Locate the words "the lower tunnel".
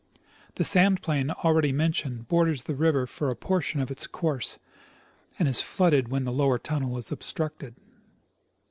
6.23-6.97